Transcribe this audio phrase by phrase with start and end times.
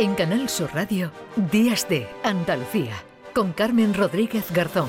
[0.00, 1.12] En Canal Sur Radio,
[1.52, 2.94] Días de Andalucía,
[3.34, 4.88] con Carmen Rodríguez Garzón.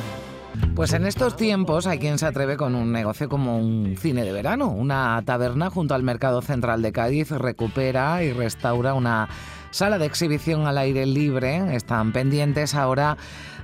[0.74, 4.32] Pues en estos tiempos hay quien se atreve con un negocio como un cine de
[4.32, 4.70] verano.
[4.70, 9.28] Una taberna junto al Mercado Central de Cádiz recupera y restaura una
[9.72, 11.76] sala de exhibición al aire libre.
[11.76, 13.18] Están pendientes ahora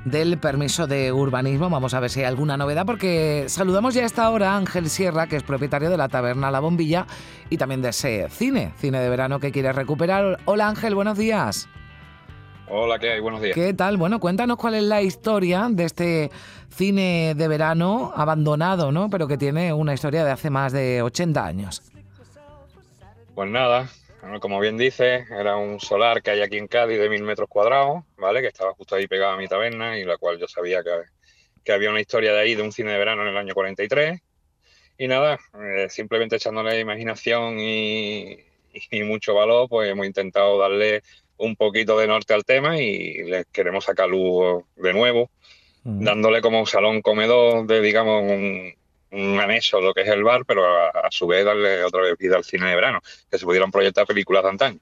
[0.06, 1.70] del permiso de urbanismo.
[1.70, 4.90] Vamos a ver si hay alguna novedad porque saludamos ya a esta hora a Ángel
[4.90, 7.06] Sierra, que es propietario de la taberna La Bombilla
[7.50, 10.40] y también de ese cine, cine de verano que quiere recuperar.
[10.46, 11.68] Hola Ángel, buenos días.
[12.70, 13.20] Hola, ¿qué hay?
[13.22, 13.56] Buenos días.
[13.56, 13.96] ¿Qué tal?
[13.98, 16.32] Bueno, cuéntanos cuál es la historia de este
[16.70, 19.10] cine de verano abandonado, ¿no?
[19.10, 21.82] Pero que tiene una historia de hace más de 80 años.
[23.36, 23.88] Pues nada,
[24.40, 28.04] como bien dice, era un solar que hay aquí en Cádiz de mil metros cuadrados,
[28.18, 28.42] ¿vale?
[28.42, 30.92] Que estaba justo ahí pegado a mi taberna y la cual yo sabía que,
[31.64, 34.20] que había una historia de ahí de un cine de verano en el año 43.
[34.98, 38.38] Y nada, eh, simplemente echándole imaginación y,
[38.92, 41.04] y mucho valor, pues hemos intentado darle
[41.38, 45.30] un poquito de norte al tema y les queremos sacar luz de nuevo,
[45.84, 48.74] dándole como un salón comedor de, digamos, un,
[49.12, 52.36] un anexo lo que es el bar, pero a, su vez darle otra vez vida
[52.36, 54.80] al cine de verano, que se pudieran proyectar películas de antaño.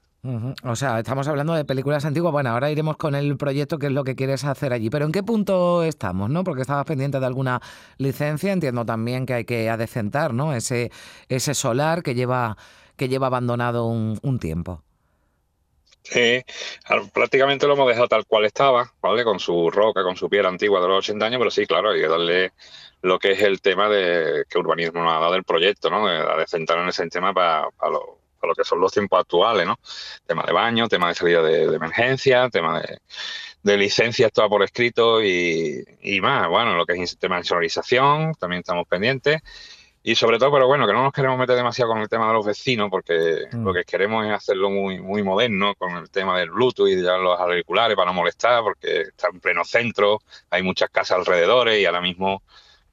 [0.64, 2.32] O sea, estamos hablando de películas antiguas.
[2.32, 4.90] Bueno, ahora iremos con el proyecto, que es lo que quieres hacer allí.
[4.90, 6.42] Pero ¿en qué punto estamos, no?
[6.42, 7.60] Porque estabas pendiente de alguna
[7.98, 8.52] licencia.
[8.52, 10.52] Entiendo también que hay que adecentar, ¿no?
[10.52, 10.90] Ese,
[11.28, 12.56] ese solar que lleva,
[12.96, 14.82] que lleva abandonado un, un tiempo.
[16.10, 16.40] Sí,
[17.12, 19.24] prácticamente lo hemos dejado tal cual estaba, ¿vale?
[19.24, 22.00] Con su roca, con su piedra antigua de los 80 años, pero sí, claro, hay
[22.00, 22.52] que darle
[23.02, 26.06] lo que es el tema de que urbanismo nos ha dado el proyecto, ¿no?
[26.06, 28.20] De, centrar en ese tema para, lo,
[28.56, 29.80] que son los tiempos actuales, ¿no?
[30.26, 32.80] Tema de baño, tema de salida de, emergencia, tema
[33.64, 36.48] de, licencias toda por escrito y, y, más.
[36.48, 39.40] Bueno, lo que es el sistema de sonorización, también estamos pendientes.
[40.08, 42.34] Y sobre todo, pero bueno, que no nos queremos meter demasiado con el tema de
[42.34, 43.64] los vecinos, porque mm.
[43.64, 47.02] lo que queremos es hacerlo muy, muy moderno, con el tema del Bluetooth y de
[47.02, 51.84] los auriculares para no molestar, porque está en pleno centro, hay muchas casas alrededor y
[51.86, 52.40] ahora mismo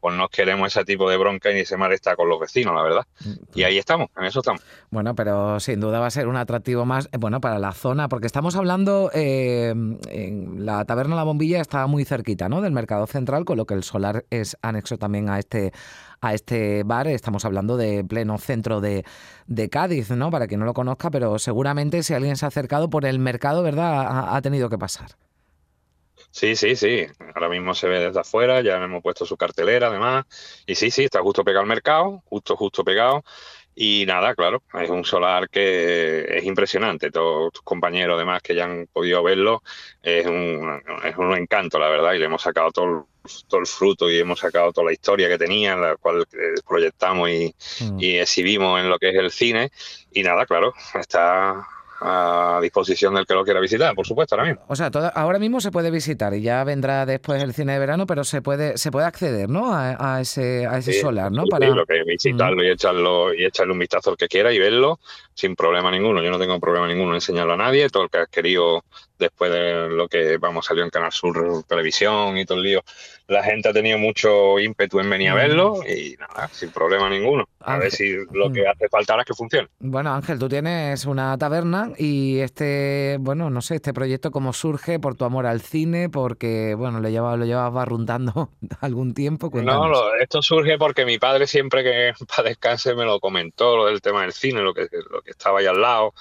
[0.04, 3.08] pues no queremos ese tipo de bronca y ese malestar con los vecinos, la verdad.
[3.56, 4.62] Y ahí estamos, en eso estamos.
[4.91, 8.09] Bueno, pero sin duda va a ser un atractivo más, eh, bueno, para la zona,
[8.09, 9.69] porque estamos hablando, eh,
[10.09, 12.62] en la taberna La Bombilla está muy cerquita, ¿no?
[12.62, 15.72] Del mercado central, con lo que el solar es anexo también a este
[16.20, 17.08] a este bar.
[17.08, 19.06] Estamos hablando de pleno centro de,
[19.47, 20.31] de Cádiz, ¿no?
[20.31, 23.64] Para quien no lo conozca, pero seguramente si alguien se ha acercado por el mercado,
[23.64, 24.35] ¿verdad?
[24.35, 25.12] ha tenido que pasar.
[26.34, 27.06] Sí, sí, sí.
[27.36, 30.26] Ahora mismo se ve desde afuera, ya hemos puesto su cartelera además.
[30.66, 33.24] Y sí, sí, está justo pegado al mercado, justo, justo pegado.
[33.76, 37.12] Y nada, claro, es un solar que es impresionante.
[37.12, 39.62] Todos tus compañeros, además, que ya han podido verlo,
[40.02, 42.14] es un, es un encanto, la verdad.
[42.14, 43.08] Y le hemos sacado todo,
[43.48, 46.26] todo el fruto y hemos sacado toda la historia que tenía, la cual
[46.68, 48.00] proyectamos y, mm.
[48.00, 49.72] y exhibimos en lo que es el cine.
[50.12, 51.64] Y nada, claro, está
[52.03, 54.66] a disposición del que lo quiera visitar, por supuesto, ahora mismo.
[54.68, 58.06] O sea, ahora mismo se puede visitar y ya vendrá después el cine de verano,
[58.06, 59.74] pero se puede se puede acceder, ¿no?
[59.74, 61.46] A, ese a ese solar, ¿no?
[61.46, 65.00] Para lo que visitarlo y echarlo y echarle un vistazo al que quiera y verlo
[65.34, 66.22] sin problema ninguno.
[66.22, 67.90] Yo no tengo problema ninguno en enseñarlo a nadie.
[67.90, 68.84] Todo el que has querido
[69.18, 72.84] después de lo que vamos salió en Canal Sur Televisión y todo el lío,
[73.28, 77.47] la gente ha tenido mucho ímpetu en venir a verlo y nada, sin problema ninguno.
[77.59, 79.69] A ver si lo que hace falta ahora es que funcione.
[79.79, 85.00] Bueno, Ángel, tú tienes una taberna y este, bueno, no sé, este proyecto cómo surge
[85.00, 88.50] por tu amor al cine, porque, bueno, lo llevas lo llevas barruntando
[88.81, 89.50] algún tiempo.
[89.53, 94.02] No, esto surge porque mi padre siempre que para descanse me lo comentó, lo del
[94.02, 96.13] tema del cine, lo que, lo que estaba ahí al lado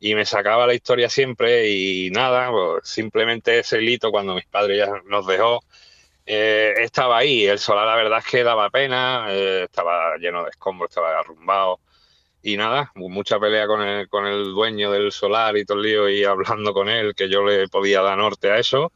[0.00, 4.78] y me sacaba la historia siempre y nada, pues simplemente ese hito cuando mis padres
[4.78, 5.60] ya nos dejó,
[6.26, 7.46] eh, estaba ahí.
[7.46, 11.80] El solar la verdad es que daba pena, eh, estaba lleno de escombros, estaba arrumbado
[12.42, 16.08] y nada, mucha pelea con el, con el dueño del solar y todo el lío
[16.08, 18.92] y hablando con él que yo le podía dar norte a eso.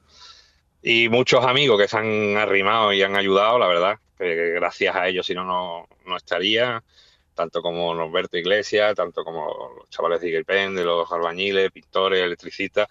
[0.82, 5.26] Y muchos amigos que se han arrimado y han ayudado, la verdad, gracias a ellos
[5.26, 6.82] si no, no estaría
[7.34, 12.88] tanto como Norberto Iglesias, tanto como los chavales de Iguelpen, de los albañiles, pintores, electricistas.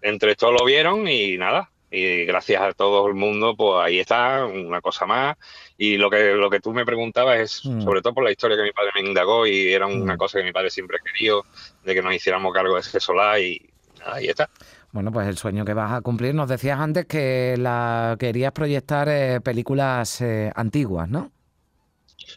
[0.00, 4.46] Entre todos lo vieron y nada, y gracias a todo el mundo, pues ahí está,
[4.46, 5.36] una cosa más.
[5.76, 7.82] Y lo que, lo que tú me preguntabas es, mm.
[7.82, 10.18] sobre todo por la historia que mi padre me indagó, y era una mm.
[10.18, 11.44] cosa que mi padre siempre querido,
[11.84, 13.70] de que nos hiciéramos cargo de ese solar, y
[14.06, 14.48] ahí está.
[14.92, 16.34] Bueno, pues el sueño que vas a cumplir.
[16.34, 21.30] Nos decías antes que la querías proyectar eh, películas eh, antiguas, ¿no?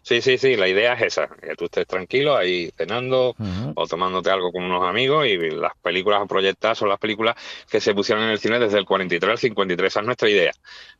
[0.01, 3.35] Sí, sí, sí, la idea es esa, que tú estés tranquilo ahí cenando
[3.75, 7.35] o tomándote algo con unos amigos y las películas a proyectar son las películas
[7.69, 10.51] que se pusieron en el cine desde el 43 al 53, esa es nuestra idea.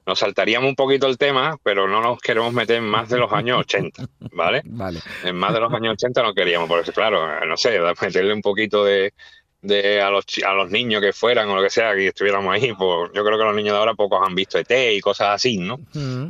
[0.06, 3.32] Nos saltaríamos un poquito el tema, pero no nos queremos meter en más de los
[3.32, 4.62] años 80, ¿vale?
[4.66, 5.00] Vale.
[5.24, 8.84] En más de los años 80 no queríamos, porque claro, no sé, meterle un poquito
[8.84, 9.14] de,
[9.62, 12.74] de a los, a los niños que fueran o lo que sea, que estuviéramos ahí,
[12.74, 15.58] pues yo creo que los niños de ahora pocos han visto ET y cosas así,
[15.58, 15.80] ¿no?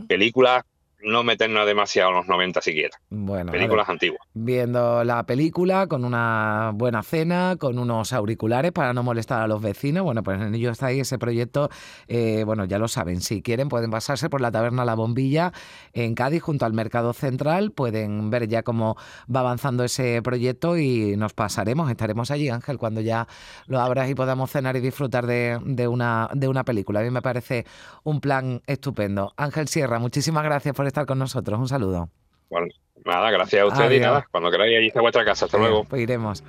[0.08, 0.64] Películas
[1.06, 2.98] no meternos demasiado en los 90 siquiera.
[3.10, 4.22] Bueno, películas antiguas.
[4.34, 9.62] Viendo la película con una buena cena, con unos auriculares para no molestar a los
[9.62, 10.04] vecinos.
[10.04, 11.70] Bueno, pues en ello está ahí ese proyecto.
[12.08, 15.54] Eh, bueno, ya lo saben, si quieren pueden pasarse por la taberna La Bombilla
[15.94, 17.72] en Cádiz junto al Mercado Central.
[17.72, 18.98] Pueden ver ya cómo
[19.34, 23.28] va avanzando ese proyecto y nos pasaremos, estaremos allí, Ángel, cuando ya
[23.68, 27.02] lo abras y podamos cenar y disfrutar de, de una, de una película.
[27.02, 27.66] A mí me parece
[28.04, 29.34] un plan estupendo.
[29.38, 31.60] Ángel Sierra, muchísimas gracias por estar con nosotros.
[31.60, 32.10] Un saludo.
[32.50, 32.68] Bueno,
[33.04, 34.26] nada, gracias a usted y nada.
[34.32, 35.46] Cuando queráis, allí está vuestra casa.
[35.46, 35.84] Hasta luego.
[35.84, 36.44] Pues iremos.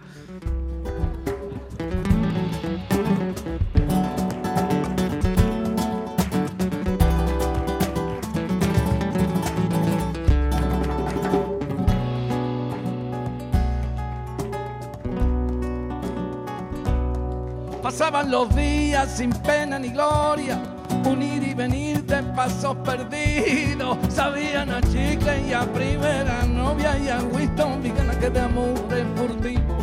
[17.82, 20.75] Pasaban los días sin pena ni gloria
[21.06, 23.96] unir y venir de pasos perdidos.
[24.08, 28.74] Sabían a chicle y a primera novia y a Winston mi gana que de amor
[29.16, 29.76] furtivo.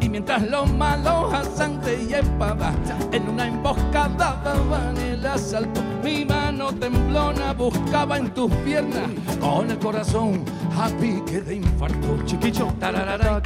[0.00, 2.74] Y mientras los malos asantes y espadas
[3.12, 9.78] en una emboscada daban el asalto, mi mano temblona buscaba en tus piernas con el
[9.78, 10.42] corazón
[10.78, 12.24] a pique de infarto.
[12.24, 13.42] Chiquicho, tararara,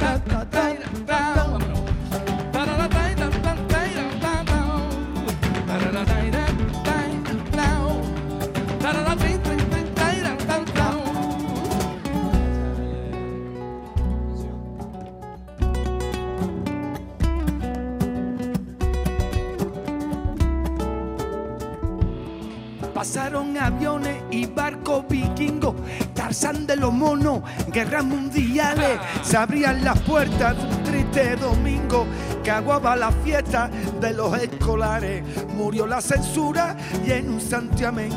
[23.05, 25.75] Pasaron aviones y barcos vikingos,
[26.15, 28.99] Tarzán de los monos, guerras mundiales.
[29.21, 32.07] Se abrían las puertas de un triste domingo
[32.43, 33.69] que aguaba la fiesta
[34.01, 35.23] de los escolares.
[35.55, 36.75] Murió la censura
[37.05, 38.09] y en un santiamén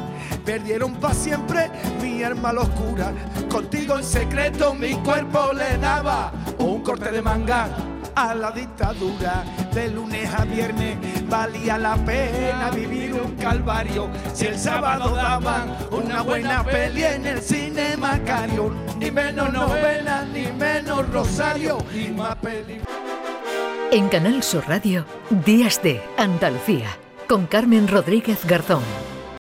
[0.43, 1.71] perdieron para siempre
[2.01, 3.13] mi alma oscura.
[3.51, 7.69] Contigo en secreto mi cuerpo le daba un corte de manga
[8.15, 9.45] a la dictadura.
[9.75, 10.97] De lunes a viernes
[11.29, 14.09] valía la pena vivir un calvario.
[14.35, 20.47] Si el sábado daban una buena peli en el cine Macario, ni menos novela, ni
[20.53, 22.81] menos Rosario, y más peli.
[23.91, 25.07] En Canal Sur Radio,
[25.47, 26.89] Días de Andalucía,
[27.27, 28.83] con Carmen Rodríguez Garzón.